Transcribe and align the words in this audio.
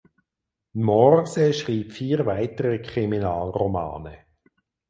Morse 0.85 1.53
schrieb 1.53 1.91
vier 1.91 2.25
weitere 2.25 2.79
Kriminalromane. 2.79 4.25